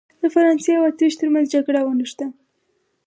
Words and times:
د 0.21 0.23
فرانسې 0.33 0.71
او 0.79 0.83
اتریش 0.89 1.13
ترمنځ 1.21 1.45
جګړه 1.53 1.79
ونښته. 1.83 2.25